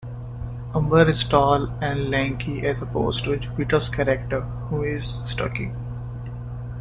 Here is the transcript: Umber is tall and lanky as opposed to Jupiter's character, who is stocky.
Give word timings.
Umber 0.73 1.07
is 1.07 1.23
tall 1.25 1.67
and 1.79 2.09
lanky 2.09 2.65
as 2.65 2.81
opposed 2.81 3.23
to 3.25 3.37
Jupiter's 3.37 3.87
character, 3.87 4.41
who 4.41 4.81
is 4.81 5.21
stocky. 5.29 5.71